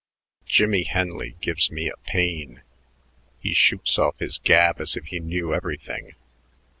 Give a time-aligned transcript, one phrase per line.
[0.47, 2.63] Jimmie Henley gives me a pain.
[3.39, 6.15] He shoots off his gab as if he knew everything.